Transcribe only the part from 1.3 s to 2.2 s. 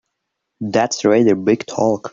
big talk!